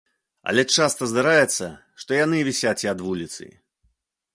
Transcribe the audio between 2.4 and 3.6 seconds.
вісяць і ад вуліцы.